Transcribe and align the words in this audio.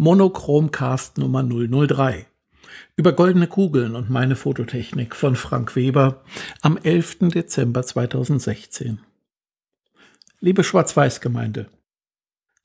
Monochromcast 0.00 1.18
Nummer 1.18 1.42
003. 1.42 2.24
Über 2.94 3.12
goldene 3.14 3.48
Kugeln 3.48 3.96
und 3.96 4.08
meine 4.08 4.36
Fototechnik 4.36 5.16
von 5.16 5.34
Frank 5.34 5.74
Weber 5.74 6.22
am 6.62 6.76
11. 6.76 7.30
Dezember 7.34 7.82
2016. 7.82 9.00
Liebe 10.38 10.62
Schwarz-Weiß-Gemeinde, 10.62 11.66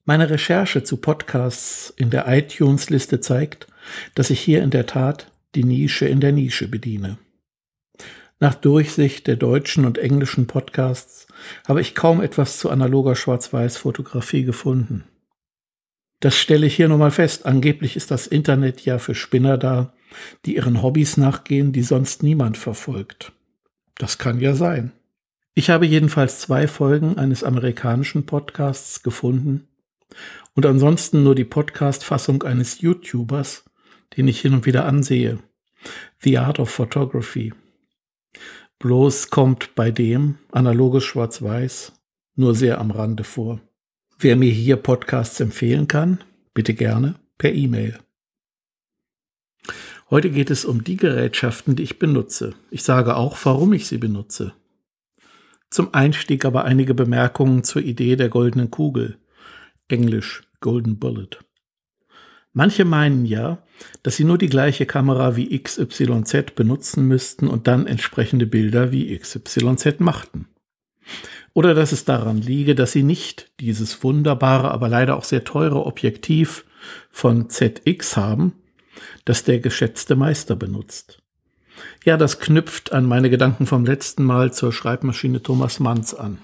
meine 0.06 0.30
Recherche 0.30 0.84
zu 0.84 0.98
Podcasts 0.98 1.92
in 1.98 2.12
der 2.12 2.28
iTunes-Liste 2.28 3.20
zeigt, 3.20 3.66
dass 4.14 4.30
ich 4.30 4.40
hier 4.40 4.62
in 4.62 4.70
der 4.70 4.86
Tat 4.86 5.32
die 5.56 5.64
Nische 5.64 6.06
in 6.06 6.20
der 6.20 6.34
Nische 6.34 6.68
bediene. 6.68 7.18
Nach 8.40 8.54
Durchsicht 8.54 9.26
der 9.26 9.38
deutschen 9.38 9.86
und 9.86 9.98
englischen 9.98 10.46
Podcasts 10.46 11.26
habe 11.68 11.82
ich 11.82 11.96
kaum 11.96 12.22
etwas 12.22 12.60
zu 12.60 12.70
analoger 12.70 13.16
Schwarz-Weiß-Fotografie 13.16 14.44
gefunden. 14.44 15.06
Das 16.24 16.38
stelle 16.38 16.66
ich 16.66 16.78
hier 16.78 16.88
nochmal 16.88 17.12
fest. 17.12 17.46
Angeblich 17.46 17.98
ist 17.98 18.10
das 18.10 18.28
Internet 18.28 18.86
ja 18.86 18.98
für 18.98 19.14
Spinner 19.14 19.58
da, 19.58 19.92
die 20.46 20.56
ihren 20.56 20.82
Hobbys 20.82 21.18
nachgehen, 21.18 21.74
die 21.74 21.84
sonst 21.84 22.24
niemand 22.24 22.58
verfolgt. 22.58 23.34
Das 23.96 24.20
kann 24.20 24.40
ja 24.40 24.54
sein. 24.54 24.94
Ich 25.54 25.70
habe 25.70 25.86
jedenfalls 25.86 26.40
zwei 26.40 26.70
Folgen 26.70 27.18
eines 27.18 27.44
amerikanischen 27.44 28.26
Podcasts 28.26 29.04
gefunden 29.04 29.68
und 30.54 30.66
ansonsten 30.66 31.24
nur 31.24 31.36
die 31.36 31.44
Podcast-Fassung 31.44 32.44
eines 32.44 32.80
YouTubers, 32.80 33.66
den 34.16 34.30
ich 34.30 34.40
hin 34.40 34.54
und 34.54 34.66
wieder 34.66 34.86
ansehe. 34.86 35.40
The 36.20 36.38
Art 36.38 36.58
of 36.58 36.70
Photography. 36.70 37.54
Bloß 38.80 39.30
kommt 39.30 39.76
bei 39.76 39.92
dem 39.92 40.38
analoges 40.54 41.04
Schwarz-Weiß 41.04 41.92
nur 42.38 42.56
sehr 42.56 42.80
am 42.80 42.92
Rande 42.92 43.26
vor. 43.26 43.60
Wer 44.24 44.38
mir 44.38 44.54
hier 44.54 44.78
Podcasts 44.78 45.42
empfehlen 45.42 45.90
kann, 45.90 46.24
bitte 46.54 46.74
gerne 46.74 47.16
per 47.38 47.52
E-Mail. 47.52 48.00
Heute 50.10 50.30
geht 50.30 50.50
es 50.50 50.64
um 50.64 50.86
die 50.86 50.96
Gerätschaften, 50.96 51.76
die 51.76 51.84
ich 51.84 52.00
benutze. 52.00 52.54
Ich 52.72 52.84
sage 52.84 53.18
auch, 53.18 53.38
warum 53.44 53.74
ich 53.74 53.86
sie 53.86 53.98
benutze. 53.98 54.54
Zum 55.70 55.94
Einstieg 55.94 56.46
aber 56.46 56.64
einige 56.64 56.94
Bemerkungen 56.94 57.66
zur 57.66 57.82
Idee 57.82 58.16
der 58.16 58.30
goldenen 58.30 58.72
Kugel, 58.72 59.18
englisch 59.90 60.44
Golden 60.62 61.00
Bullet. 61.00 61.40
Manche 62.54 62.86
meinen 62.86 63.26
ja, 63.26 63.62
dass 64.04 64.16
sie 64.16 64.24
nur 64.24 64.38
die 64.38 64.48
gleiche 64.48 64.86
Kamera 64.86 65.36
wie 65.36 65.62
XYZ 65.62 66.56
benutzen 66.56 67.10
müssten 67.10 67.50
und 67.50 67.68
dann 67.68 67.88
entsprechende 67.88 68.46
Bilder 68.46 68.94
wie 68.94 69.18
XYZ 69.18 70.00
machten. 70.00 70.48
Oder 71.54 71.74
dass 71.74 71.92
es 71.92 72.06
daran 72.06 72.38
liege, 72.38 72.76
dass 72.76 72.92
sie 72.92 73.04
nicht 73.04 73.52
dieses 73.60 74.04
wunderbare, 74.04 74.72
aber 74.72 74.90
leider 74.90 75.18
auch 75.18 75.24
sehr 75.24 75.44
teure 75.44 75.86
Objektiv 75.86 76.66
von 77.10 77.50
ZX 77.50 78.18
haben, 78.18 78.54
das 79.26 79.44
der 79.44 79.60
geschätzte 79.60 80.16
Meister 80.16 80.56
benutzt. 80.56 81.22
Ja, 82.04 82.18
das 82.18 82.40
knüpft 82.40 82.92
an 82.92 83.06
meine 83.06 83.30
Gedanken 83.30 83.66
vom 83.66 83.86
letzten 83.86 84.24
Mal 84.24 84.54
zur 84.54 84.74
Schreibmaschine 84.74 85.42
Thomas 85.42 85.80
Manns 85.80 86.14
an. 86.14 86.40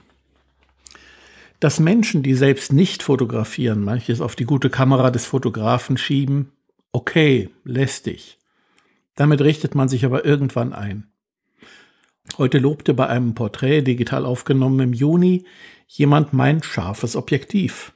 Dass 1.60 1.80
Menschen, 1.80 2.24
die 2.24 2.36
selbst 2.36 2.72
nicht 2.72 3.04
fotografieren, 3.04 3.84
manches 3.84 4.22
auf 4.22 4.36
die 4.36 4.46
gute 4.46 4.70
Kamera 4.70 5.12
des 5.12 5.26
Fotografen 5.26 5.98
schieben, 5.98 6.52
okay, 6.92 7.50
lästig. 7.66 8.38
Damit 9.16 9.42
richtet 9.42 9.76
man 9.76 9.90
sich 9.90 10.06
aber 10.06 10.24
irgendwann 10.24 10.72
ein. 10.74 11.12
Heute 12.38 12.58
lobte 12.60 12.94
bei 12.94 13.08
einem 13.08 13.36
Porträt, 13.36 13.82
digital 13.82 14.26
aufgenommen 14.26 14.80
im 14.80 14.94
Juni, 14.94 15.46
jemand 15.88 16.34
mein 16.34 16.64
scharfes 16.64 17.16
Objektiv. 17.16 17.94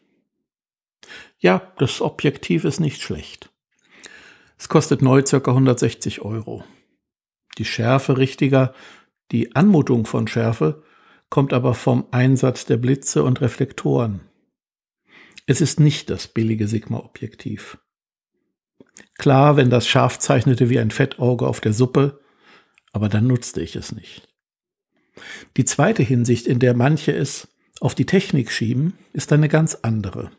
Ja, 1.38 1.73
das 1.78 2.02
Objektiv 2.02 2.66
ist 2.66 2.80
nicht 2.80 3.02
schlecht. 3.02 3.52
Es 4.58 4.70
kostet 4.70 5.02
neu 5.02 5.22
ca. 5.23 5.38
160 5.38 6.22
Euro. 6.22 6.64
Die 7.58 7.66
Schärfe 7.66 8.17
richtiger, 8.17 8.73
die 9.31 9.56
Anmutung 9.56 10.06
von 10.06 10.28
Schärfe, 10.28 10.83
kommt 11.30 11.54
aber 11.54 11.73
vom 11.73 12.05
Einsatz 12.11 12.65
der 12.65 12.77
Blitze 12.77 13.23
und 13.23 13.42
Reflektoren. 13.42 14.21
Es 15.45 15.61
ist 15.61 15.80
nicht 15.80 16.10
das 16.10 16.27
billige 16.27 16.67
Sigma-Objektiv. 16.67 17.77
Klar, 19.17 19.58
wenn 19.58 19.70
das 19.70 19.88
scharf 19.88 20.20
zeichnete 20.20 20.70
wie 20.70 20.80
ein 20.80 20.92
Fettauge 20.92 21.48
auf 21.48 21.60
der 21.60 21.73
Suppe, 21.73 22.20
aber 22.93 23.09
dann 23.09 23.27
nutzte 23.27 23.61
ich 23.61 23.76
es 23.76 23.92
nicht. 23.92 24.30
Die 25.58 25.65
zweite 25.65 26.02
Hinsicht, 26.04 26.48
in 26.48 26.59
der 26.59 26.73
manche 26.73 27.11
es 27.11 27.49
auf 27.81 27.95
die 27.95 28.05
Technik 28.05 28.52
schieben, 28.52 28.93
ist 29.11 29.33
eine 29.33 29.49
ganz 29.49 29.80
andere. 29.81 30.31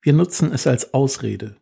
Wir 0.00 0.12
nutzen 0.12 0.52
es 0.52 0.66
als 0.66 0.94
Ausrede, 0.94 1.56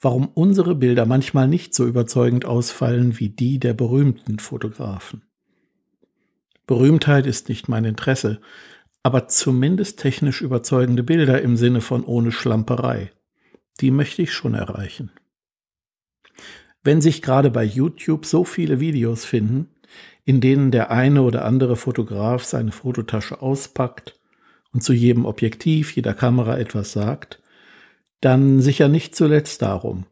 warum 0.00 0.28
unsere 0.28 0.74
Bilder 0.74 1.04
manchmal 1.04 1.48
nicht 1.48 1.74
so 1.74 1.86
überzeugend 1.86 2.44
ausfallen 2.44 3.18
wie 3.18 3.28
die 3.28 3.58
der 3.58 3.74
berühmten 3.74 4.38
Fotografen. 4.38 5.22
Berühmtheit 6.66 7.26
ist 7.26 7.48
nicht 7.48 7.68
mein 7.68 7.84
Interesse, 7.84 8.40
aber 9.02 9.26
zumindest 9.26 9.98
technisch 9.98 10.40
überzeugende 10.40 11.02
Bilder 11.02 11.42
im 11.42 11.56
Sinne 11.56 11.80
von 11.80 12.04
ohne 12.04 12.30
Schlamperei. 12.30 13.10
Die 13.80 13.90
möchte 13.90 14.22
ich 14.22 14.32
schon 14.32 14.54
erreichen. 14.54 15.10
Wenn 16.82 17.00
sich 17.00 17.22
gerade 17.22 17.50
bei 17.50 17.64
YouTube 17.64 18.26
so 18.26 18.44
viele 18.44 18.80
Videos 18.80 19.24
finden, 19.24 19.68
in 20.24 20.40
denen 20.40 20.70
der 20.70 20.90
eine 20.90 21.22
oder 21.22 21.44
andere 21.44 21.76
Fotograf 21.76 22.44
seine 22.44 22.72
Fototasche 22.72 23.42
auspackt 23.42 24.18
und 24.72 24.82
zu 24.82 24.92
jedem 24.92 25.24
Objektiv, 25.24 25.94
jeder 25.94 26.14
Kamera 26.14 26.58
etwas 26.58 26.92
sagt, 26.92 27.40
dann 28.20 28.60
sicher 28.60 28.88
nicht 28.88 29.14
zuletzt 29.14 29.62
darum. 29.62 30.06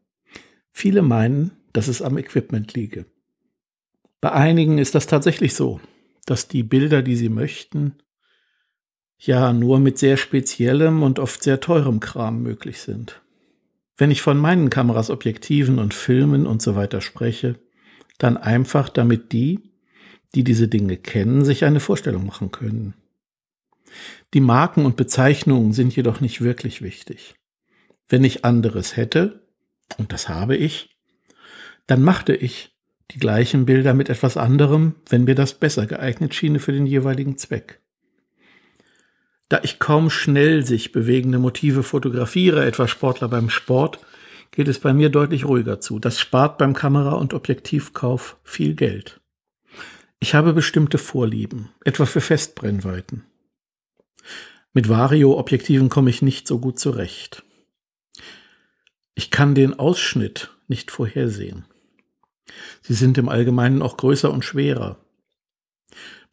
Viele 0.73 1.03
meinen, 1.03 1.53
dass 1.73 1.89
es 1.89 2.03
am 2.03 2.19
Equipment 2.19 2.75
liege. 2.75 3.07
Bei 4.21 4.33
einigen 4.33 4.79
ist 4.79 4.95
das 4.95 5.07
tatsächlich 5.07 5.55
so, 5.55 5.81
dass 6.27 6.49
die 6.49 6.63
Bilder, 6.63 7.03
die 7.03 7.17
sie 7.17 7.29
möchten, 7.29 7.95
ja 9.19 9.53
nur 9.53 9.81
mit 9.81 9.99
sehr 9.99 10.17
speziellem 10.17 11.03
und 11.03 11.19
oft 11.19 11.43
sehr 11.43 11.61
teurem 11.61 12.01
Kram 12.01 12.43
möglich 12.43 12.81
sind. 12.81 13.23
Wenn 14.01 14.11
ich 14.11 14.23
von 14.23 14.39
meinen 14.39 14.71
Kameras, 14.71 15.11
Objektiven 15.11 15.79
und 15.79 15.93
Filmen 15.93 16.47
und 16.47 16.63
so 16.63 16.75
weiter 16.75 17.03
spreche, 17.03 17.57
dann 18.17 18.39
einfach 18.39 18.89
damit 18.89 19.31
die, 19.33 19.61
die 20.35 20.43
diese 20.43 20.69
Dinge 20.69 20.97
kennen, 20.97 21.45
sich 21.45 21.67
eine 21.67 21.81
Vorstellung 21.81 22.25
machen 22.25 22.51
können. 22.51 22.95
Die 24.33 24.41
Marken 24.41 24.87
und 24.87 24.97
Bezeichnungen 24.97 25.75
sind 25.75 25.95
jedoch 25.95 26.23
nicht 26.23 26.41
wirklich 26.41 26.81
wichtig. 26.81 27.35
Wenn 28.09 28.25
ich 28.25 28.43
anderes 28.43 28.97
hätte, 28.97 29.47
und 29.99 30.15
das 30.15 30.31
habe 30.31 30.57
ich, 30.57 30.97
dann 31.87 32.03
machte 32.03 32.35
ich 32.35 32.75
die 33.11 33.19
gleichen 33.19 33.67
Bilder 33.67 33.93
mit 33.93 34.09
etwas 34.09 34.39
anderem, 34.39 34.95
wenn 35.11 35.25
mir 35.25 35.35
das 35.35 35.53
besser 35.53 35.85
geeignet 35.85 36.35
schiene 36.35 36.59
für 36.59 36.73
den 36.73 36.87
jeweiligen 36.87 37.37
Zweck. 37.37 37.83
Da 39.51 39.59
ich 39.65 39.81
kaum 39.81 40.11
schnell 40.11 40.65
sich 40.65 40.93
bewegende 40.93 41.41
Motive 41.41 41.83
fotografiere, 41.83 42.65
etwa 42.65 42.87
Sportler 42.87 43.29
beim 43.29 43.51
Sport, 43.51 43.99
geht 44.53 44.69
es 44.69 44.79
bei 44.79 44.95
mir 44.95 45.11
deutlich 45.11 45.45
ruhiger 45.45 45.81
zu. 45.81 45.99
Das 45.99 46.21
spart 46.21 46.57
beim 46.57 46.73
Kamera- 46.73 47.17
und 47.17 47.35
Objektivkauf 47.35 48.37
viel 48.45 48.75
Geld. 48.75 49.21
Ich 50.21 50.37
habe 50.37 50.53
bestimmte 50.53 50.99
Vorlieben, 50.99 51.71
etwa 51.85 52.07
für 52.07 52.21
Festbrennweiten. 52.21 53.25
Mit 54.73 54.89
Vario-Objektiven 54.89 55.89
komme 55.89 56.11
ich 56.11 56.23
nicht 56.23 56.47
so 56.47 56.61
gut 56.61 56.79
zurecht. 56.79 57.43
Ich 59.17 59.33
kann 59.33 59.57
den 59.57 59.77
Ausschnitt 59.77 60.53
nicht 60.69 60.93
vorhersehen. 60.93 61.65
Sie 62.83 62.95
sind 62.95 63.19
im 63.19 63.29
Allgemeinen 63.29 63.83
auch 63.83 63.97
größer 63.97 64.31
und 64.31 64.45
schwerer. 64.45 64.97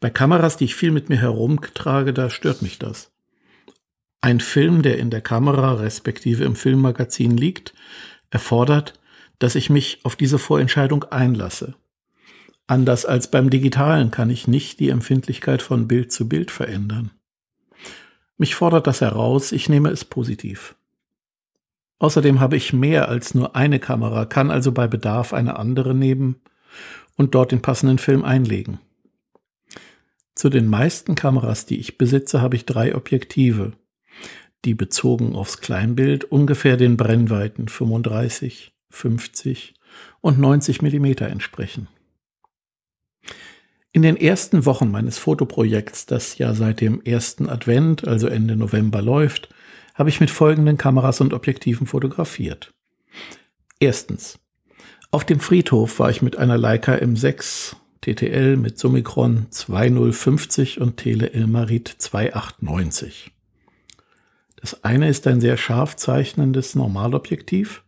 Bei 0.00 0.10
Kameras, 0.10 0.56
die 0.56 0.64
ich 0.64 0.74
viel 0.74 0.90
mit 0.90 1.08
mir 1.08 1.18
herumtrage, 1.20 2.12
da 2.12 2.30
stört 2.30 2.62
mich 2.62 2.78
das. 2.78 3.10
Ein 4.20 4.40
Film, 4.40 4.82
der 4.82 4.98
in 4.98 5.10
der 5.10 5.20
Kamera 5.20 5.74
respektive 5.74 6.44
im 6.44 6.56
Filmmagazin 6.56 7.36
liegt, 7.36 7.74
erfordert, 8.30 8.94
dass 9.38 9.54
ich 9.54 9.70
mich 9.70 10.00
auf 10.04 10.16
diese 10.16 10.38
Vorentscheidung 10.38 11.04
einlasse. 11.04 11.74
Anders 12.66 13.06
als 13.06 13.30
beim 13.30 13.48
Digitalen 13.48 14.10
kann 14.10 14.28
ich 14.30 14.46
nicht 14.46 14.80
die 14.80 14.90
Empfindlichkeit 14.90 15.62
von 15.62 15.88
Bild 15.88 16.12
zu 16.12 16.28
Bild 16.28 16.50
verändern. 16.50 17.10
Mich 18.36 18.54
fordert 18.54 18.86
das 18.86 19.00
heraus, 19.00 19.52
ich 19.52 19.68
nehme 19.68 19.90
es 19.90 20.04
positiv. 20.04 20.76
Außerdem 21.98 22.40
habe 22.40 22.56
ich 22.56 22.72
mehr 22.72 23.08
als 23.08 23.34
nur 23.34 23.56
eine 23.56 23.80
Kamera, 23.80 24.24
kann 24.26 24.50
also 24.50 24.70
bei 24.72 24.86
Bedarf 24.86 25.32
eine 25.32 25.56
andere 25.56 25.94
nehmen 25.94 26.40
und 27.16 27.34
dort 27.34 27.50
den 27.50 27.62
passenden 27.62 27.98
Film 27.98 28.24
einlegen. 28.24 28.78
Zu 30.38 30.50
den 30.50 30.68
meisten 30.68 31.16
Kameras, 31.16 31.66
die 31.66 31.80
ich 31.80 31.98
besitze, 31.98 32.40
habe 32.40 32.54
ich 32.54 32.64
drei 32.64 32.94
Objektive, 32.94 33.72
die 34.64 34.74
bezogen 34.74 35.34
aufs 35.34 35.58
Kleinbild 35.58 36.22
ungefähr 36.22 36.76
den 36.76 36.96
Brennweiten 36.96 37.66
35, 37.66 38.72
50 38.88 39.74
und 40.20 40.38
90 40.38 40.80
Millimeter 40.80 41.26
entsprechen. 41.26 41.88
In 43.90 44.02
den 44.02 44.16
ersten 44.16 44.64
Wochen 44.64 44.92
meines 44.92 45.18
Fotoprojekts, 45.18 46.06
das 46.06 46.38
ja 46.38 46.54
seit 46.54 46.80
dem 46.80 47.02
ersten 47.02 47.48
Advent, 47.48 48.06
also 48.06 48.28
Ende 48.28 48.54
November 48.54 49.02
läuft, 49.02 49.52
habe 49.96 50.08
ich 50.08 50.20
mit 50.20 50.30
folgenden 50.30 50.76
Kameras 50.76 51.20
und 51.20 51.34
Objektiven 51.34 51.88
fotografiert. 51.88 52.72
Erstens. 53.80 54.38
Auf 55.10 55.24
dem 55.24 55.40
Friedhof 55.40 55.98
war 55.98 56.10
ich 56.10 56.22
mit 56.22 56.36
einer 56.36 56.58
Leica 56.58 56.94
M6 56.94 57.74
TTL 58.00 58.56
mit 58.56 58.78
Summicron 58.78 59.46
2050 59.50 60.80
und 60.80 60.96
Tele 60.96 61.32
Elmarit 61.32 61.88
2890. 61.88 63.32
Das 64.56 64.84
eine 64.84 65.08
ist 65.08 65.26
ein 65.26 65.40
sehr 65.40 65.56
scharf 65.56 65.96
zeichnendes 65.96 66.74
Normalobjektiv, 66.74 67.82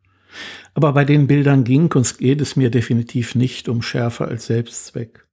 aber 0.75 0.93
bei 0.93 1.05
den 1.05 1.27
Bildern 1.27 1.65
ging 1.65 1.93
und 1.93 2.19
geht 2.19 2.41
es 2.41 2.57
mir 2.57 2.71
definitiv 2.71 3.35
nicht 3.35 3.69
um 3.69 3.83
Schärfe 3.83 4.27
als 4.29 4.47
Selbstzweck. 4.47 5.27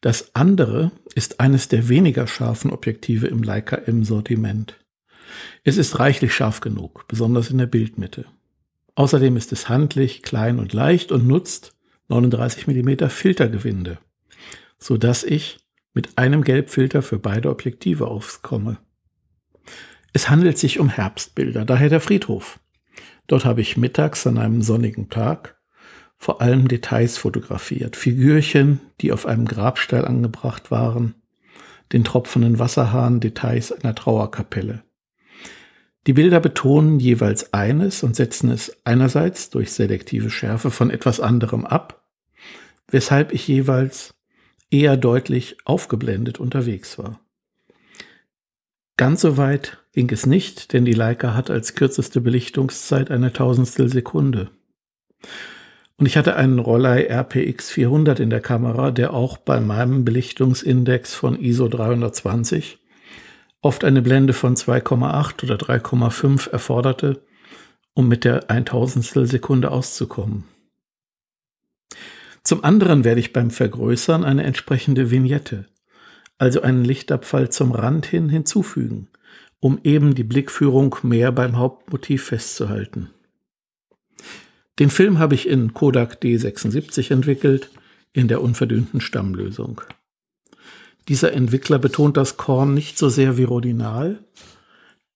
Das 0.00 0.34
andere 0.34 0.92
ist 1.14 1.40
eines 1.40 1.68
der 1.68 1.88
weniger 1.88 2.26
scharfen 2.26 2.70
Objektive 2.70 3.26
im 3.26 3.42
Leica 3.42 3.76
M-Sortiment. 3.76 4.76
Es 5.64 5.76
ist 5.76 5.98
reichlich 5.98 6.34
scharf 6.34 6.60
genug, 6.60 7.06
besonders 7.08 7.50
in 7.50 7.58
der 7.58 7.66
Bildmitte. 7.66 8.26
Außerdem 8.94 9.36
ist 9.36 9.52
es 9.52 9.68
handlich, 9.68 10.22
klein 10.22 10.58
und 10.58 10.72
leicht 10.72 11.12
und 11.12 11.26
nutzt 11.26 11.74
39 12.10 12.66
mm 12.66 13.08
Filtergewinde, 13.08 13.98
so 14.78 14.96
dass 14.96 15.24
ich 15.24 15.58
mit 15.94 16.18
einem 16.18 16.44
Gelbfilter 16.44 17.02
für 17.02 17.18
beide 17.18 17.50
Objektive 17.50 18.08
aufkomme. 18.08 18.78
Es 20.12 20.28
handelt 20.28 20.58
sich 20.58 20.78
um 20.80 20.88
Herbstbilder, 20.88 21.64
daher 21.64 21.88
der 21.88 22.00
Friedhof. 22.00 22.60
Dort 23.26 23.44
habe 23.44 23.60
ich 23.60 23.76
mittags 23.76 24.26
an 24.26 24.38
einem 24.38 24.60
sonnigen 24.62 25.08
Tag 25.08 25.56
vor 26.16 26.42
allem 26.42 26.68
Details 26.68 27.16
fotografiert. 27.16 27.96
Figürchen, 27.96 28.80
die 29.00 29.10
auf 29.10 29.24
einem 29.24 29.46
Grabstein 29.46 30.04
angebracht 30.04 30.70
waren, 30.70 31.14
den 31.92 32.04
tropfenden 32.04 32.58
Wasserhahn, 32.58 33.20
Details 33.20 33.72
einer 33.72 33.94
Trauerkapelle. 33.94 34.82
Die 36.06 36.12
Bilder 36.12 36.40
betonen 36.40 36.98
jeweils 36.98 37.54
eines 37.54 38.02
und 38.02 38.16
setzen 38.16 38.50
es 38.50 38.76
einerseits 38.84 39.50
durch 39.50 39.72
selektive 39.72 40.28
Schärfe 40.28 40.70
von 40.70 40.90
etwas 40.90 41.20
anderem 41.20 41.64
ab, 41.64 41.99
weshalb 42.90 43.32
ich 43.32 43.46
jeweils 43.48 44.14
eher 44.70 44.96
deutlich 44.96 45.56
aufgeblendet 45.64 46.38
unterwegs 46.38 46.98
war. 46.98 47.20
Ganz 48.96 49.22
so 49.22 49.36
weit 49.36 49.78
ging 49.92 50.10
es 50.10 50.26
nicht, 50.26 50.72
denn 50.72 50.84
die 50.84 50.92
Leica 50.92 51.34
hat 51.34 51.50
als 51.50 51.74
kürzeste 51.74 52.20
Belichtungszeit 52.20 53.10
eine 53.10 53.32
Tausendstel 53.32 53.88
Sekunde. 53.88 54.50
Und 55.96 56.06
ich 56.06 56.16
hatte 56.16 56.36
einen 56.36 56.58
Rollei 56.58 57.06
RPX 57.10 57.70
400 57.70 58.20
in 58.20 58.30
der 58.30 58.40
Kamera, 58.40 58.90
der 58.90 59.12
auch 59.12 59.36
bei 59.38 59.60
meinem 59.60 60.04
Belichtungsindex 60.04 61.14
von 61.14 61.38
ISO 61.40 61.68
320 61.68 62.78
oft 63.62 63.84
eine 63.84 64.02
Blende 64.02 64.32
von 64.32 64.56
2,8 64.56 65.44
oder 65.44 65.56
3,5 65.56 66.50
erforderte, 66.50 67.22
um 67.94 68.08
mit 68.08 68.24
der 68.24 68.50
1000 68.50 69.28
Sekunde 69.28 69.70
auszukommen. 69.70 70.44
Zum 72.50 72.64
anderen 72.64 73.04
werde 73.04 73.20
ich 73.20 73.32
beim 73.32 73.52
Vergrößern 73.52 74.24
eine 74.24 74.42
entsprechende 74.42 75.12
Vignette, 75.12 75.66
also 76.36 76.62
einen 76.62 76.84
Lichtabfall 76.84 77.48
zum 77.50 77.70
Rand 77.70 78.06
hin 78.06 78.28
hinzufügen, 78.28 79.06
um 79.60 79.78
eben 79.84 80.16
die 80.16 80.24
Blickführung 80.24 80.96
mehr 81.04 81.30
beim 81.30 81.58
Hauptmotiv 81.58 82.24
festzuhalten. 82.24 83.10
Den 84.80 84.90
Film 84.90 85.20
habe 85.20 85.36
ich 85.36 85.46
in 85.46 85.74
Kodak 85.74 86.20
D76 86.20 87.12
entwickelt, 87.12 87.70
in 88.12 88.26
der 88.26 88.42
unverdünnten 88.42 89.00
Stammlösung. 89.00 89.82
Dieser 91.06 91.32
Entwickler 91.32 91.78
betont 91.78 92.16
das 92.16 92.36
Korn 92.36 92.74
nicht 92.74 92.98
so 92.98 93.08
sehr 93.08 93.38
wie 93.38 93.44
Rodinal. 93.44 94.24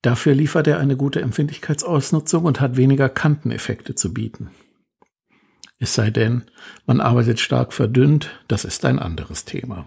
Dafür 0.03 0.37
liefert 0.37 0.69
er 0.69 0.79
eine 0.79 0.97
gute 0.97 1.21
Empfindlichkeitsausnutzung 1.21 2.45
und 2.45 2.61
hat 2.61 2.77
weniger 2.77 3.09
Kanteneffekte 3.09 3.97
zu 3.97 4.15
bieten. 4.15 4.51
Es 5.85 5.93
sei 5.93 6.09
denn, 6.09 6.45
man 6.87 7.03
arbeitet 7.03 7.41
stark 7.41 7.75
verdünnt, 7.75 8.31
das 8.49 8.65
ist 8.65 8.87
ein 8.87 8.99
anderes 8.99 9.45
Thema. 9.45 9.87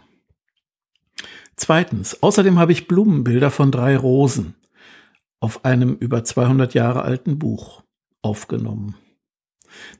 Zweitens, 1.56 2.22
außerdem 2.22 2.60
habe 2.60 2.72
ich 2.72 2.88
Blumenbilder 2.88 3.50
von 3.50 3.72
drei 3.72 3.98
Rosen 3.98 4.54
auf 5.40 5.66
einem 5.66 5.96
über 5.96 6.24
200 6.24 6.76
Jahre 6.76 7.02
alten 7.02 7.40
Buch 7.40 7.82
aufgenommen. 8.22 8.96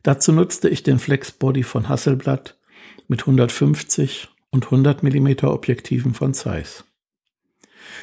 Dazu 0.04 0.32
nutzte 0.32 0.70
ich 0.70 0.84
den 0.84 1.00
Flexbody 1.00 1.64
von 1.64 1.90
Hasselblad 1.90 2.60
mit 3.08 3.22
150 3.22 4.28
und 4.52 4.66
100 4.66 5.02
mm 5.02 5.46
Objektiven 5.46 6.14
von 6.14 6.36
Zeiss. 6.36 6.86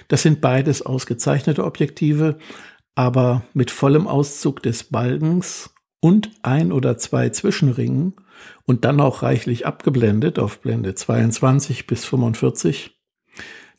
Das 0.08 0.22
sind 0.22 0.40
beides 0.40 0.82
ausgezeichnete 0.82 1.62
Objektive, 1.62 2.40
aber 2.96 3.42
mit 3.52 3.70
vollem 3.70 4.08
Auszug 4.08 4.64
des 4.64 4.82
Balgens 4.82 5.73
und 6.04 6.30
ein 6.42 6.70
oder 6.70 6.98
zwei 6.98 7.30
Zwischenringen 7.30 8.14
und 8.66 8.84
dann 8.84 9.00
auch 9.00 9.22
reichlich 9.22 9.66
abgeblendet 9.66 10.38
auf 10.38 10.60
Blende 10.60 10.94
22 10.94 11.86
bis 11.86 12.04
45 12.04 12.94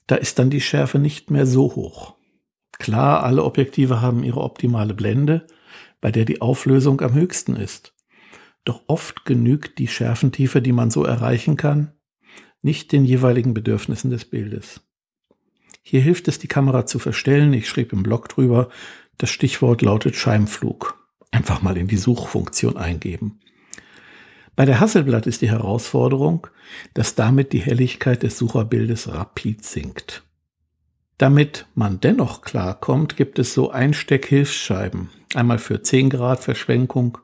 da 0.07 0.16
ist 0.16 0.39
dann 0.39 0.50
die 0.50 0.62
Schärfe 0.62 1.00
nicht 1.00 1.31
mehr 1.31 1.45
so 1.45 1.75
hoch. 1.75 2.16
Klar, 2.74 3.24
alle 3.24 3.44
Objektive 3.44 4.01
haben 4.01 4.24
ihre 4.24 4.42
optimale 4.42 4.94
Blende, 4.94 5.48
bei 6.01 6.12
der 6.12 6.25
die 6.25 6.42
Auflösung 6.42 7.01
am 7.01 7.13
höchsten 7.13 7.56
ist. 7.56 7.94
Doch 8.66 8.81
oft 8.88 9.25
genügt 9.25 9.80
die 9.80 9.88
Schärfentiefe, 9.88 10.62
die 10.62 10.74
man 10.74 10.92
so 10.92 11.04
erreichen 11.04 11.57
kann, 11.57 11.94
nicht 12.62 12.92
den 12.92 13.06
jeweiligen 13.06 13.54
Bedürfnissen 13.54 14.10
des 14.10 14.25
Bildes. 14.25 14.81
Hier 15.81 16.01
hilft 16.01 16.27
es, 16.27 16.39
die 16.39 16.48
Kamera 16.48 16.86
zu 16.86 16.98
verstellen. 16.98 17.54
Ich 17.54 17.69
schrieb 17.69 17.94
im 17.94 18.04
Blog 18.04 18.27
drüber, 18.30 18.69
das 19.18 19.30
Stichwort 19.30 19.81
lautet 19.81 20.16
Scheimflug. 20.16 21.05
Einfach 21.31 21.62
mal 21.62 21.77
in 21.77 21.88
die 21.88 21.98
Suchfunktion 21.98 22.77
eingeben. 22.77 23.39
Bei 24.56 24.66
der 24.66 24.80
Hasselblatt 24.80 25.27
ist 25.27 25.42
die 25.42 25.50
Herausforderung, 25.50 26.48
dass 26.94 27.16
damit 27.16 27.51
die 27.51 27.60
Helligkeit 27.60 28.24
des 28.24 28.38
Sucherbildes 28.38 29.10
rapid 29.10 29.63
sinkt. 29.63 30.24
Damit 31.18 31.66
man 31.75 32.00
dennoch 32.00 32.42
klarkommt, 32.42 33.16
gibt 33.18 33.39
es 33.39 33.54
so 33.54 33.72
Einsteckhilfsscheiben. 33.72 35.10
Einmal 35.33 35.60
für 35.60 35.81
10 35.81 36.10
Grad 36.10 36.44
Verschwenkung 36.44 37.18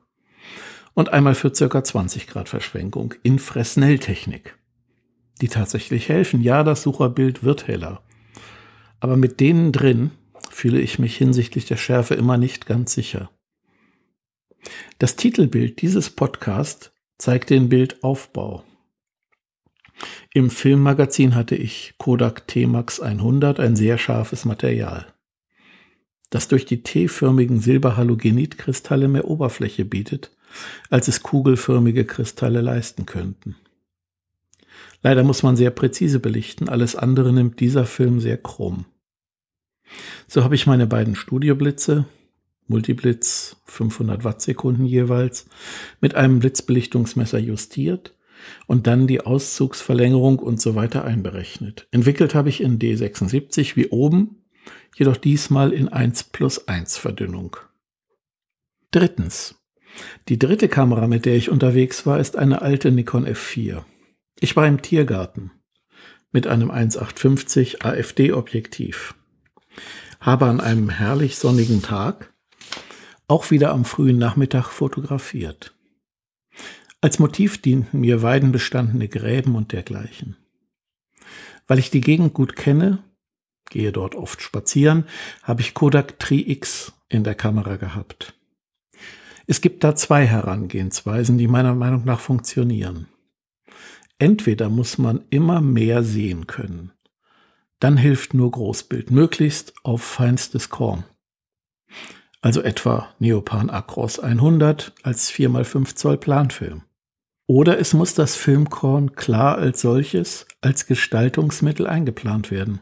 und 0.93 1.13
einmal 1.13 1.35
für 1.35 1.53
circa 1.53 1.83
20 1.83 2.27
Grad 2.27 2.49
Verschwenkung 2.49 3.13
in 3.23 3.39
Fresnel-Technik. 3.39 4.57
Die 5.41 5.47
tatsächlich 5.47 6.09
helfen. 6.09 6.41
Ja, 6.41 6.63
das 6.63 6.83
Sucherbild 6.83 7.43
wird 7.43 7.67
heller. 7.67 8.01
Aber 8.99 9.17
mit 9.17 9.39
denen 9.39 9.71
drin 9.71 10.11
fühle 10.49 10.79
ich 10.79 10.99
mich 10.99 11.17
hinsichtlich 11.17 11.65
der 11.65 11.77
Schärfe 11.77 12.15
immer 12.15 12.37
nicht 12.37 12.65
ganz 12.65 12.93
sicher. 12.93 13.31
Das 14.99 15.15
Titelbild 15.15 15.81
dieses 15.81 16.09
Podcasts 16.09 16.91
zeigt 17.17 17.49
den 17.49 17.69
Bildaufbau. 17.69 18.63
Im 20.33 20.49
Filmmagazin 20.49 21.35
hatte 21.35 21.55
ich 21.55 21.93
Kodak 21.97 22.47
T-Max 22.47 22.99
100, 22.99 23.59
ein 23.59 23.75
sehr 23.75 23.97
scharfes 23.97 24.45
Material, 24.45 25.05
das 26.29 26.47
durch 26.47 26.65
die 26.65 26.83
T-förmigen 26.83 27.59
Silberhalogenidkristalle 27.59 29.07
mehr 29.07 29.25
Oberfläche 29.25 29.85
bietet, 29.85 30.31
als 30.89 31.07
es 31.07 31.21
kugelförmige 31.21 32.05
Kristalle 32.05 32.61
leisten 32.61 33.05
könnten. 33.05 33.55
Leider 35.03 35.23
muss 35.23 35.43
man 35.43 35.55
sehr 35.55 35.71
präzise 35.71 36.19
belichten, 36.19 36.69
alles 36.69 36.95
andere 36.95 37.33
nimmt 37.33 37.59
dieser 37.59 37.85
Film 37.85 38.19
sehr 38.19 38.37
krumm. 38.37 38.85
So 40.27 40.43
habe 40.43 40.55
ich 40.55 40.67
meine 40.67 40.87
beiden 40.87 41.15
Studioblitze, 41.15 42.05
Multiblitz 42.67 43.57
500 43.65 44.23
Wattsekunden 44.23 44.85
jeweils 44.85 45.47
mit 45.99 46.15
einem 46.15 46.39
Blitzbelichtungsmesser 46.39 47.39
justiert 47.39 48.15
und 48.67 48.87
dann 48.87 49.07
die 49.07 49.21
Auszugsverlängerung 49.21 50.39
und 50.39 50.61
so 50.61 50.75
weiter 50.75 51.05
einberechnet. 51.05 51.87
Entwickelt 51.91 52.33
habe 52.35 52.49
ich 52.49 52.61
in 52.61 52.79
D76 52.79 53.75
wie 53.75 53.87
oben, 53.87 54.43
jedoch 54.95 55.17
diesmal 55.17 55.73
in 55.73 55.89
1 55.89 56.25
plus 56.25 56.67
1 56.67 56.97
Verdünnung. 56.97 57.57
Drittens. 58.91 59.55
Die 60.29 60.39
dritte 60.39 60.69
Kamera, 60.69 61.07
mit 61.07 61.25
der 61.25 61.35
ich 61.35 61.49
unterwegs 61.49 62.05
war, 62.05 62.19
ist 62.19 62.37
eine 62.37 62.61
alte 62.61 62.91
Nikon 62.91 63.25
F4. 63.25 63.83
Ich 64.39 64.55
war 64.55 64.67
im 64.67 64.81
Tiergarten 64.81 65.51
mit 66.31 66.47
einem 66.47 66.71
1850 66.71 67.83
AFD 67.83 68.31
Objektiv. 68.31 69.15
Habe 70.19 70.45
an 70.45 70.61
einem 70.61 70.89
herrlich 70.89 71.35
sonnigen 71.37 71.81
Tag 71.81 72.30
auch 73.31 73.49
wieder 73.49 73.71
am 73.71 73.85
frühen 73.85 74.17
Nachmittag 74.17 74.71
fotografiert. 74.71 75.73
Als 76.99 77.17
Motiv 77.17 77.61
dienten 77.61 78.01
mir 78.01 78.21
weidenbestandene 78.21 79.07
Gräben 79.07 79.55
und 79.55 79.71
dergleichen. 79.71 80.35
Weil 81.65 81.79
ich 81.79 81.89
die 81.89 82.01
Gegend 82.01 82.33
gut 82.33 82.57
kenne, 82.57 82.99
gehe 83.69 83.93
dort 83.93 84.15
oft 84.15 84.41
spazieren, 84.41 85.05
habe 85.43 85.61
ich 85.61 85.73
Kodak 85.73 86.19
Tri-X 86.19 86.91
in 87.07 87.23
der 87.23 87.35
Kamera 87.35 87.77
gehabt. 87.77 88.33
Es 89.47 89.61
gibt 89.61 89.85
da 89.85 89.95
zwei 89.95 90.25
Herangehensweisen, 90.27 91.37
die 91.37 91.47
meiner 91.47 91.73
Meinung 91.73 92.03
nach 92.03 92.19
funktionieren. 92.19 93.07
Entweder 94.19 94.69
muss 94.69 94.97
man 94.97 95.21
immer 95.29 95.61
mehr 95.61 96.03
sehen 96.03 96.47
können. 96.47 96.91
Dann 97.79 97.95
hilft 97.95 98.33
nur 98.33 98.51
Großbild, 98.51 99.09
möglichst 99.09 99.73
auf 99.83 100.03
feinstes 100.03 100.69
Korn. 100.69 101.05
Also 102.41 102.61
etwa 102.61 103.13
Neopan 103.19 103.69
Acros 103.69 104.19
100 104.19 104.93
als 105.03 105.31
4x5 105.31 105.95
Zoll 105.95 106.17
Planfilm. 106.17 106.81
Oder 107.45 107.79
es 107.79 107.93
muss 107.93 108.13
das 108.13 108.35
Filmkorn 108.35 109.15
klar 109.15 109.57
als 109.57 109.81
solches, 109.81 110.47
als 110.61 110.87
Gestaltungsmittel 110.87 111.85
eingeplant 111.85 112.49
werden. 112.49 112.79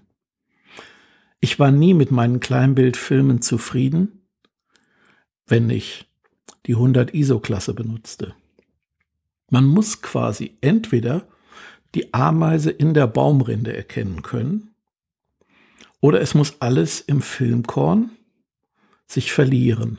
Ich 1.41 1.59
war 1.59 1.71
nie 1.71 1.93
mit 1.93 2.11
meinen 2.11 2.39
Kleinbildfilmen 2.39 3.41
zufrieden, 3.41 4.21
wenn 5.47 5.69
ich 5.69 6.09
die 6.65 6.75
100 6.75 7.13
ISO-Klasse 7.13 7.73
benutzte. 7.73 8.35
Man 9.49 9.65
muss 9.65 10.01
quasi 10.01 10.57
entweder 10.61 11.23
die 11.95 12.13
Ameise 12.13 12.69
in 12.69 12.93
der 12.93 13.07
Baumrinde 13.07 13.75
erkennen 13.75 14.21
können, 14.21 14.75
oder 16.01 16.21
es 16.21 16.33
muss 16.33 16.61
alles 16.61 17.01
im 17.01 17.21
Filmkorn 17.21 18.11
sich 19.09 19.33
verlieren. 19.33 19.97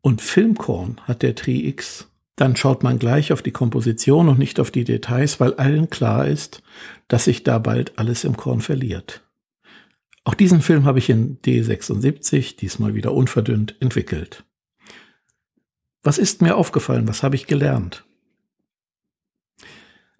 Und 0.00 0.22
Filmkorn 0.22 1.00
hat 1.06 1.22
der 1.22 1.34
Tri-X 1.34 2.08
dann 2.36 2.54
schaut 2.54 2.82
man 2.82 2.98
gleich 2.98 3.32
auf 3.32 3.40
die 3.40 3.50
Komposition 3.50 4.28
und 4.28 4.38
nicht 4.38 4.60
auf 4.60 4.70
die 4.70 4.84
Details, 4.84 5.40
weil 5.40 5.54
allen 5.54 5.88
klar 5.88 6.26
ist, 6.26 6.62
dass 7.08 7.24
sich 7.24 7.42
da 7.42 7.58
bald 7.58 7.98
alles 7.98 8.24
im 8.24 8.36
Korn 8.36 8.60
verliert. 8.60 9.22
Auch 10.24 10.34
diesen 10.34 10.60
Film 10.60 10.84
habe 10.84 10.98
ich 10.98 11.08
in 11.08 11.38
D76, 11.40 12.56
diesmal 12.56 12.94
wieder 12.94 13.12
unverdünnt, 13.12 13.76
entwickelt. 13.80 14.44
Was 16.02 16.18
ist 16.18 16.42
mir 16.42 16.56
aufgefallen? 16.56 17.08
Was 17.08 17.22
habe 17.22 17.36
ich 17.36 17.46
gelernt? 17.46 18.04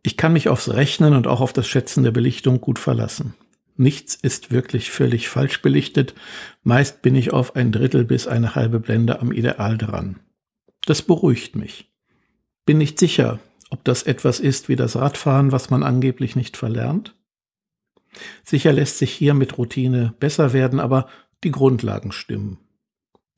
Ich 0.02 0.16
kann 0.16 0.32
mich 0.32 0.48
aufs 0.48 0.70
Rechnen 0.70 1.14
und 1.14 1.26
auch 1.26 1.40
auf 1.40 1.52
das 1.52 1.68
Schätzen 1.68 2.02
der 2.02 2.12
Belichtung 2.12 2.60
gut 2.60 2.78
verlassen. 2.78 3.34
Nichts 3.76 4.14
ist 4.14 4.50
wirklich 4.50 4.90
völlig 4.90 5.28
falsch 5.28 5.60
belichtet. 5.60 6.14
Meist 6.62 7.02
bin 7.02 7.14
ich 7.14 7.32
auf 7.32 7.56
ein 7.56 7.72
Drittel 7.72 8.04
bis 8.04 8.26
eine 8.26 8.54
halbe 8.54 8.80
Blende 8.80 9.20
am 9.20 9.32
Ideal 9.32 9.76
dran. 9.76 10.20
Das 10.86 11.02
beruhigt 11.02 11.56
mich. 11.56 11.92
Bin 12.64 12.78
nicht 12.78 12.98
sicher, 12.98 13.38
ob 13.70 13.84
das 13.84 14.02
etwas 14.04 14.40
ist 14.40 14.68
wie 14.68 14.76
das 14.76 14.96
Radfahren, 14.96 15.52
was 15.52 15.70
man 15.70 15.82
angeblich 15.82 16.36
nicht 16.36 16.56
verlernt. 16.56 17.14
Sicher 18.44 18.72
lässt 18.72 18.98
sich 18.98 19.12
hier 19.12 19.34
mit 19.34 19.58
Routine 19.58 20.14
besser 20.18 20.52
werden, 20.52 20.80
aber 20.80 21.08
die 21.44 21.50
Grundlagen 21.50 22.12
stimmen. 22.12 22.58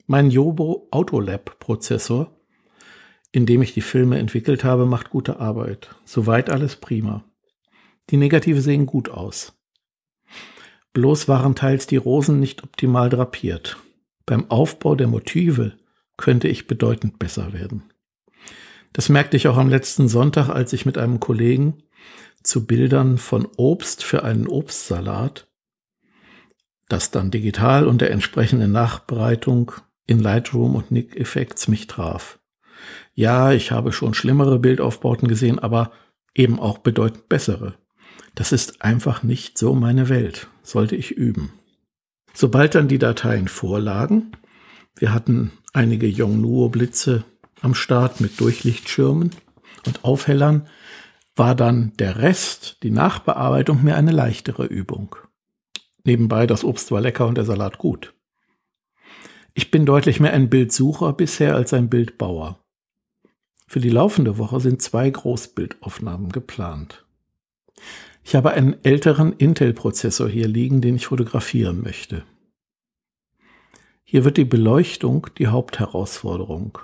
Mein 0.07 0.31
Jobo 0.31 0.89
Autolab 0.93 1.59
Prozessor, 1.59 2.39
in 3.33 3.45
dem 3.45 3.61
ich 3.61 3.75
die 3.75 3.81
Filme 3.81 4.19
entwickelt 4.19 4.65
habe, 4.65 4.87
macht 4.87 5.11
gute 5.11 5.41
Arbeit. 5.41 5.95
Soweit 6.05 6.49
alles 6.49 6.77
prima. 6.77 7.25
Die 8.11 8.17
Negative 8.17 8.61
sehen 8.61 8.87
gut 8.87 9.11
aus. 9.11 9.58
Bloß 10.99 11.29
waren 11.29 11.55
teils 11.55 11.87
die 11.87 11.97
Rosen 11.97 12.41
nicht 12.41 12.65
optimal 12.65 13.09
drapiert. 13.09 13.77
Beim 14.27 14.51
Aufbau 14.51 14.97
der 14.97 15.07
Motive 15.07 15.75
könnte 16.17 16.49
ich 16.49 16.67
bedeutend 16.67 17.21
besser 17.21 17.53
werden. 17.53 17.85
Das 18.93 19.09
merkte 19.09 19.37
ich 19.37 19.47
auch 19.47 19.59
am 19.59 19.69
letzten 19.69 20.09
Sonntag, 20.09 20.49
als 20.49 20.73
ich 20.73 20.87
mit 20.87 20.99
einem 20.99 21.21
Kollegen 21.21 21.85
zu 22.43 22.67
Bildern 22.67 23.17
von 23.17 23.47
Obst 23.57 24.03
für 24.03 24.25
einen 24.25 24.49
Obstsalat, 24.49 25.47
das 26.89 27.13
dann 27.13 27.31
digital 27.31 27.87
und 27.87 28.01
der 28.01 28.11
entsprechenden 28.11 28.73
Nachbereitung 28.73 29.71
in 30.09 30.19
Lightroom 30.19 30.75
und 30.75 30.91
Nick 30.91 31.15
Effects 31.15 31.69
mich 31.69 31.87
traf. 31.87 32.41
Ja, 33.15 33.53
ich 33.53 33.71
habe 33.71 33.93
schon 33.93 34.15
schlimmere 34.15 34.59
Bildaufbauten 34.59 35.29
gesehen, 35.29 35.61
aber 35.61 35.93
eben 36.35 36.59
auch 36.59 36.79
bedeutend 36.79 37.29
bessere. 37.29 37.75
Das 38.35 38.53
ist 38.53 38.83
einfach 38.83 39.23
nicht 39.23 39.59
so 39.59 39.75
meine 39.75 40.09
Welt, 40.09 40.49
sollte 40.63 40.97
ich 40.97 41.11
üben. 41.11 41.53
Sobald 42.35 42.75
dann 42.75 42.89
die 42.89 42.99
Dateien 42.99 43.49
vorlagen, 43.49 44.33
wir 44.97 45.13
hatten 45.13 45.53
einige 45.73 46.07
Yongnuo-Blitze 46.07 47.25
am 47.61 47.75
Start 47.75 48.21
mit 48.21 48.41
Durchlichtschirmen 48.41 49.31
und 49.87 50.05
Aufhellern, 50.05 50.69
war 51.35 51.55
dann 51.55 51.93
der 51.99 52.19
Rest, 52.19 52.79
die 52.83 52.91
Nachbearbeitung, 52.91 53.83
mir 53.83 53.97
eine 53.97 54.13
leichtere 54.13 54.67
Übung. 54.67 55.17
Nebenbei, 56.05 56.47
das 56.47 56.65
Obst 56.65 56.91
war 56.91 57.01
lecker 57.01 57.27
und 57.27 57.37
der 57.37 57.45
Salat 57.45 57.79
gut. 57.79 58.15
Ich 59.55 59.71
bin 59.71 59.87
deutlich 59.87 60.21
mehr 60.21 60.33
ein 60.33 60.49
Bildsucher 60.51 61.13
bisher 61.13 61.55
als 61.55 61.73
ein 61.73 61.89
Bildbauer. 61.91 62.61
Für 63.67 63.81
die 63.81 63.91
laufende 63.91 64.39
Woche 64.39 64.61
sind 64.61 64.81
zwei 64.81 65.11
Großbildaufnahmen 65.11 66.31
geplant. 66.31 67.05
Ich 68.29 68.35
habe 68.35 68.51
einen 68.51 68.77
älteren 68.85 69.33
Intel-Prozessor 69.33 70.29
hier 70.29 70.49
liegen, 70.49 70.83
den 70.83 70.97
ich 70.97 71.07
fotografieren 71.07 71.81
möchte. 71.81 72.25
Hier 74.05 74.27
wird 74.27 74.37
die 74.37 74.45
Beleuchtung 74.45 75.29
die 75.39 75.47
Hauptherausforderung. 75.47 76.77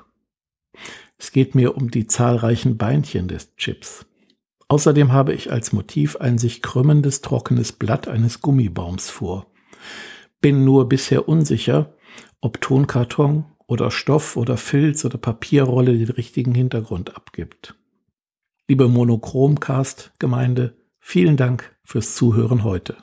Es 1.18 1.32
geht 1.32 1.54
mir 1.54 1.76
um 1.76 1.90
die 1.90 2.06
zahlreichen 2.06 2.78
Beinchen 2.78 3.28
des 3.28 3.54
Chips. 3.56 4.06
Außerdem 4.68 5.12
habe 5.12 5.34
ich 5.34 5.52
als 5.52 5.74
Motiv 5.74 6.16
ein 6.16 6.38
sich 6.38 6.62
krümmendes, 6.62 7.20
trockenes 7.20 7.72
Blatt 7.72 8.08
eines 8.08 8.40
Gummibaums 8.40 9.10
vor. 9.10 9.52
Bin 10.40 10.64
nur 10.64 10.88
bisher 10.88 11.28
unsicher, 11.28 11.92
ob 12.40 12.62
Tonkarton 12.62 13.44
oder 13.66 13.90
Stoff 13.90 14.38
oder 14.38 14.56
Filz 14.56 15.04
oder 15.04 15.18
Papierrolle 15.18 15.98
den 15.98 16.08
richtigen 16.08 16.54
Hintergrund 16.54 17.16
abgibt. 17.16 17.74
Liebe 18.66 18.88
Monochromcast-Gemeinde, 18.88 20.74
vielen 21.06 21.36
Dank 21.36 21.76
fürs 21.84 22.14
Zuhören 22.14 22.64
heute. 22.64 22.96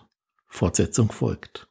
Fortsetzung 0.47 1.11
folgt. 1.11 1.70